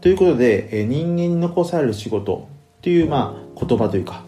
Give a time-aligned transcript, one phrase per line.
[0.00, 2.48] ということで、え人間に残される仕事
[2.80, 4.24] という、まあ、言葉というか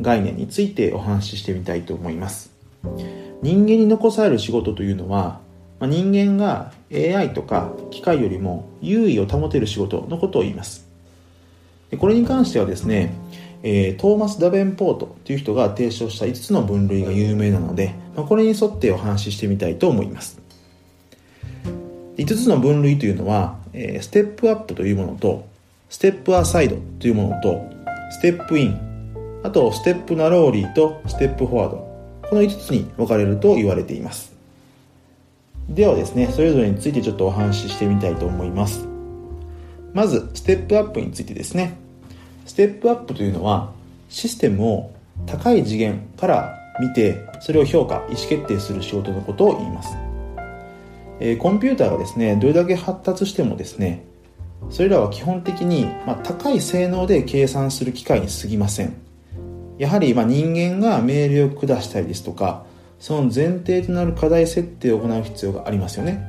[0.00, 2.50] 概念についてお話ししてみたいと思います。
[3.42, 5.40] 人間に残される仕事というのは、
[5.80, 10.88] まあ、人間が AI とか機械よりも優位を保てる仕事のことを言います。
[11.90, 13.12] でこれに関してはですね、
[13.62, 20.40] えー、トーマス・ダベンポートという人が提唱した5つの分類が有名なので、まあ、これに沿ってお話ししてみたいと思います。
[22.16, 25.46] 5つの分類というのは、えー、ステップアップというものと
[25.88, 27.60] step aside というものと
[28.10, 31.76] step in あと step narrowly と step forward
[32.28, 34.32] この5つに分かれると言われています。
[35.68, 38.86] ではですねそれぞれについてちょっとお話ししてみたいと思います。
[39.92, 41.76] まずステップアップについてですね。
[42.46, 43.72] ステップアップというのは
[44.08, 44.90] システムを
[45.26, 50.11] 高い次元から見てそれを評価意思決定する仕事のことを言います。
[51.24, 54.04] えー、コンピューターがですねどれだけ発達してもですね
[54.70, 58.94] それらは基本的に、まあ、高い性能で計算する機械に過ぎません。
[59.78, 62.64] やはり、まあ、人間が命令を下したりですとか
[62.98, 66.24] その前提となる課題設定を行う必要がありますよね。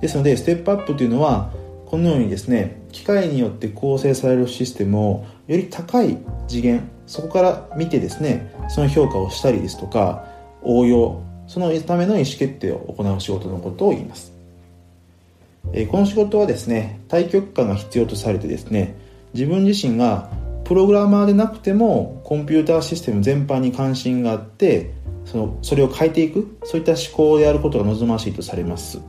[0.00, 1.52] ですのでステップアップというのは
[1.86, 10.24] このようにですね機械によって構成されるシステムをより高い次元そこから見てですねその評価をしたりですとか
[10.62, 14.32] 応用そのための意思決定を行う仕事のことを言います。
[15.74, 18.96] えこの仕事はですね、対極感が必要とされてですね、
[19.34, 20.30] 自分自身が
[20.64, 24.94] プログラマーでなくてもコンピューターシステム全般に関心があって
[25.26, 29.00] そのそれを変えていくそういった思考であることが望ましいとされます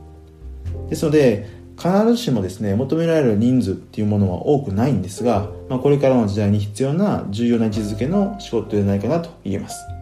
[0.90, 9.93] ですので必ずしもですね求められる人数っていうものは多くないんですが、まあ、これからの時代に必要な重要な位置づけの仕事ではないかなと言えます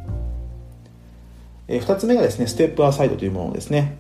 [1.72, 3.96] え2つ目がですね、ステップアサイドというものですね。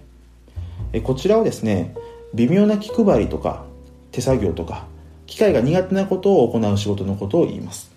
[0.92, 1.94] えこちらはですね、
[2.34, 3.64] 微妙な気配りとか
[4.10, 4.84] 手作業とか
[5.26, 7.90] 機械が苦手なことを行う仕事のことを言います。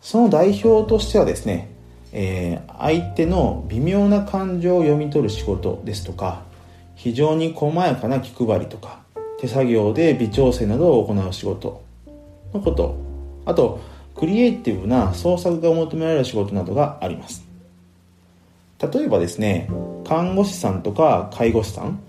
[0.00, 1.68] その代表としてはですね、
[2.14, 6.40] えー、相手の微妙な感情を読み取る仕事ですとか、
[6.94, 9.00] 非常に細やかな気配りとか、
[9.38, 11.82] 手作業で微調整などを行う仕事
[12.54, 12.96] のこと、
[13.44, 13.80] あと、
[14.14, 17.49] クリエイティブな創作が求められる仕事などがあります。
[18.80, 19.68] 例えばですね
[20.04, 22.00] 看護師さんとか介護士さん、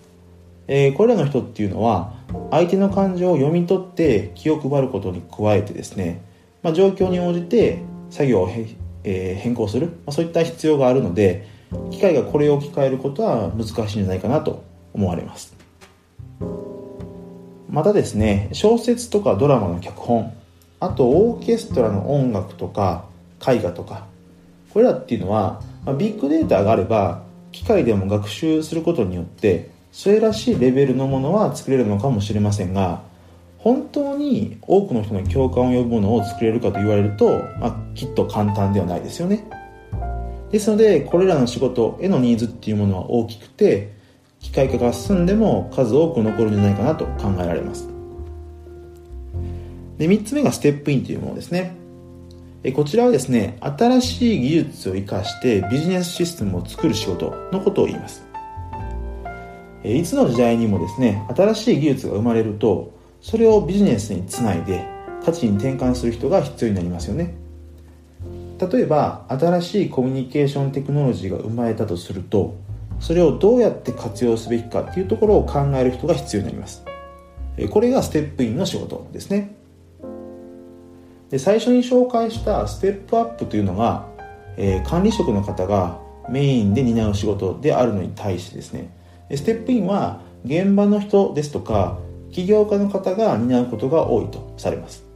[0.67, 2.13] えー、これらの人っていうのは
[2.49, 6.21] 相手の感情を読み取って気を配ることに加えてですね、
[6.63, 8.67] まあ、状況に応じて作業をへ
[9.03, 11.47] えー、変更する、まあ、そういった必要があるので
[11.89, 15.55] 機械がこれを置き換えることは難しいんじゃないかなと思われます。
[17.69, 20.33] またですね小説とかドラマの脚本
[20.81, 23.05] あとオーケストラの音楽とか
[23.47, 24.05] 絵画とか
[24.73, 33.01] これらっていうのはまあ、ビッグデータがあれば機械でも学習することによってそれらしいレベルのものは作れるのかもしれませんが
[33.57, 39.47] 本当に多くの人の共感を呼ぶものを作れるかと言われると、まあ、きっと簡単ではないですよね。
[40.51, 43.93] ですのでこれらの仕事へのニーズっていうものは大きくて
[44.39, 47.87] 機械化が進んでも数多く残るんじゃないかなと考えられます。
[49.97, 51.80] で3つ目がステップインというものですね。
[52.69, 58.23] こちらはですね、新しい技術を活かしてビジネスシステムを作る仕事のことを言います。
[59.83, 64.85] いつの時代にもですね、新しい技術が生まれると、それをビジネスにつないで
[65.25, 67.33] 価値に転換する人が必要になりますよね。
[68.59, 72.53] 例えば、新しいコミュニケーションテクノロジーが生まれたとすると、
[72.99, 76.85] それをどうやって活用すべきかっていうところを考える人が必要になります。
[77.71, 79.55] これがステップインの仕事ですね。
[81.31, 84.05] で最初に紹介したステップアップというのが、
[84.57, 85.99] えー、管理職の方が
[86.29, 88.89] メインで担う仕事であるのに対してですね。
[89.33, 91.99] ステップインは現場の人ですとか
[92.31, 95.11] 起業家の方が担うことが多いとされます。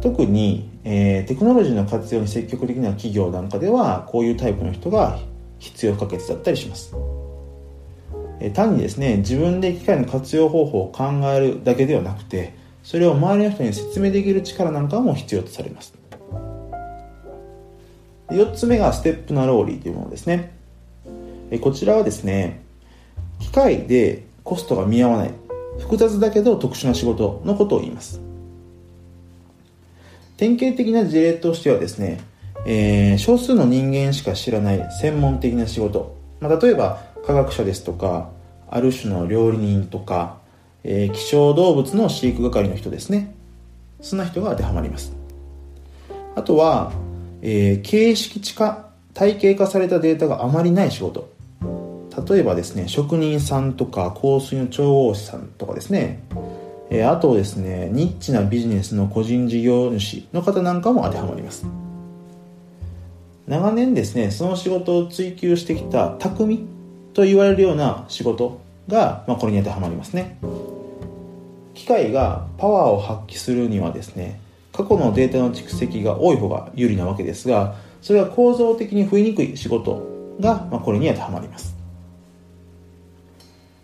[0.00, 5.18] 特に、えー、テクノロジーの活用に積極的な企業なんかではこういうタイプの人が
[5.58, 6.94] 必要不可欠だったりします、
[8.38, 15.94] えー、単にですね自分で機械の活用方法を考えるだけではなくてそれを周りの人に説明できる力なんかも必要とされます。
[18.28, 20.52] 4つ目がステップナローリーというものですね。
[21.60, 22.62] こちらはですね
[23.40, 25.30] 機械でコストが見合わない。
[25.78, 28.20] 複雑だけど特殊な仕事のことを言います。
[30.36, 32.20] 典型的な事例としてはですね、
[32.66, 38.30] えー、少数の人間しか知らない専門的な仕事、まあ、例えば科学者ですとか
[38.68, 40.38] ある種の料理人とか
[40.84, 43.34] えー、希少動物の飼育係の人ですね。
[44.00, 45.16] そんな人が当てはまります。
[46.36, 46.92] あとは、
[47.40, 51.32] えー、形式地化体系化されたデータがあまりない仕事。
[52.28, 56.22] 例えばですね職人さんとか香水の調合師さんとかですね。
[56.90, 61.66] えー、あとですねニッチなビジネスの個人事業主の方なんかも当てはまります。
[63.46, 66.66] 長年ですねその仕事を追求してきた匠
[67.14, 68.63] と言われるような仕事。
[68.88, 70.38] が、まあ、これに当てはまりますね。
[71.74, 74.40] 機械がパワーを発揮するにはですね
[74.72, 80.02] 過去のデータの蓄積が多い方が有利なわけですがそれは構造的に増えにくい仕事
[80.40, 81.74] が、まあ、これに当てはまります。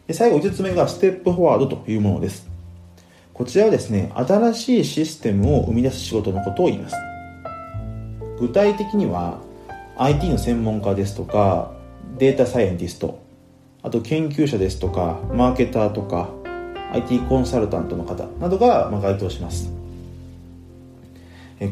[0.07, 2.49] で最後5つ目がステップフォワードというものです。
[3.33, 6.97] こちらはですね新しいシステムを生み出す仕事のことを言います。
[8.39, 9.41] 具体的には
[9.97, 11.73] IT の専門家ですとか
[12.19, 13.23] データサイエンティスト
[13.83, 16.31] あと研究者ですとかマーケターとか
[16.93, 19.73] IT コンサルタントの方などが該当します。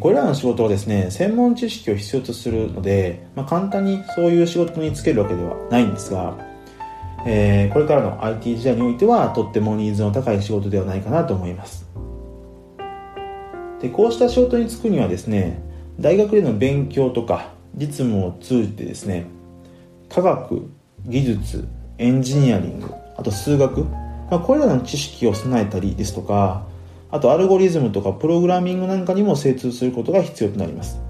[0.01, 6.37] これらの仕事はですね専門知識を必要とするので、まあ、簡単にそういう仕事に就けるわけではないんですが、
[7.25, 11.87] えー、これからの IT 時代においてはとってもニーズの高い仕事ではないかなと思います。
[13.81, 15.63] でこうした仕事に就くにはですね
[15.99, 19.27] 大学での勉強とか実務を通じてですね
[20.11, 20.69] 科学
[21.07, 21.67] 技術
[21.99, 23.85] エンジニアリングあと数学。
[24.31, 26.67] まあ、これらの知識を備えたりですとか
[27.11, 31.01] あとアルゴリズムとかプログラミングなんかにも精通することが必要となります。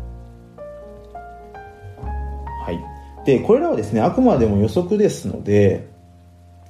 [2.65, 3.25] はい。
[3.27, 5.89] でこれらはですねあくまでも予測ですので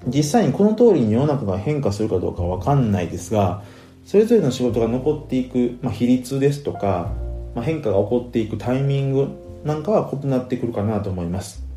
[0.06, 3.62] 実際にこの通りに世の中が変化するかどうかわかんないですが
[4.06, 7.12] それぞれの仕事が残っていく、まあ、比率ですとか、
[7.54, 9.28] まあ、変化が起こっていくタイミング
[9.64, 11.67] なんかは異なってくるかなと思います。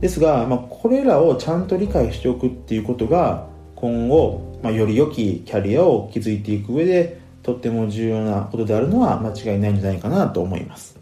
[0.00, 10.98] ですが、まあ、これらをちゃんと理解しておくっていうことが今後、まあ、より良きキャリアを築いていく上でとっても重要なことであるのは間違いないんじゃないかなと思います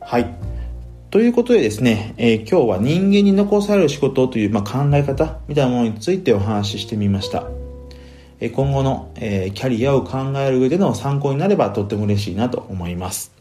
[0.00, 0.34] はい
[1.10, 7.48] ということでですね、えー、今日は人間に残される仕事という、まあ、考え方みたいなものについてお話ししてみました。
[8.40, 13.37] え今後の、えー、キャリアを考える上での参考になればとっても嬉しいなと思います。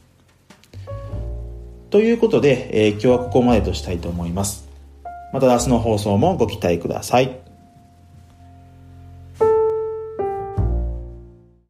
[1.89, 4.67] ということで、えー、今日はここまでとしたいと思います。
[5.31, 7.46] また明日の放送もご期待ください。